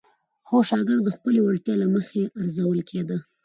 [0.49, 3.17] هر شاګرد د خپلې وړتیا له مخې ارزول کېده.